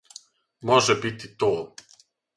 Може 0.61 0.95
бити 0.95 1.27
то. 1.37 1.75